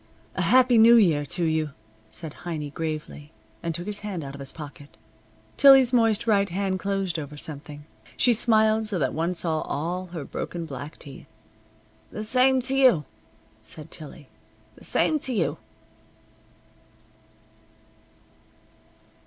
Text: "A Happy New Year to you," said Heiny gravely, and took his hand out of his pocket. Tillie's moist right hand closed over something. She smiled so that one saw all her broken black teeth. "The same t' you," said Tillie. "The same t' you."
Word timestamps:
"A 0.33 0.41
Happy 0.41 0.79
New 0.79 0.95
Year 0.95 1.27
to 1.27 1.43
you," 1.45 1.73
said 2.09 2.33
Heiny 2.43 2.71
gravely, 2.73 3.31
and 3.61 3.75
took 3.75 3.85
his 3.85 3.99
hand 3.99 4.23
out 4.23 4.33
of 4.33 4.39
his 4.39 4.51
pocket. 4.51 4.97
Tillie's 5.57 5.93
moist 5.93 6.25
right 6.25 6.49
hand 6.49 6.79
closed 6.79 7.19
over 7.19 7.37
something. 7.37 7.85
She 8.17 8.33
smiled 8.33 8.87
so 8.87 8.97
that 8.97 9.13
one 9.13 9.35
saw 9.35 9.61
all 9.61 10.07
her 10.07 10.25
broken 10.25 10.65
black 10.65 10.97
teeth. 10.97 11.27
"The 12.09 12.23
same 12.23 12.61
t' 12.61 12.83
you," 12.83 13.05
said 13.61 13.91
Tillie. 13.91 14.27
"The 14.75 14.85
same 14.85 15.19
t' 15.19 15.39
you." 15.39 15.59